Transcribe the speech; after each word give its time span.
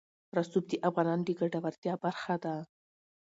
رسوب 0.37 0.63
د 0.69 0.73
افغانانو 0.87 1.23
د 1.27 1.29
ګټورتیا 1.39 1.93
برخه 2.03 2.35
ده. 2.43 2.55